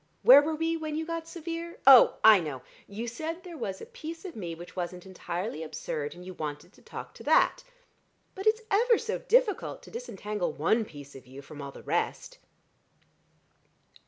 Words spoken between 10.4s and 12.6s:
one piece of you from all the rest."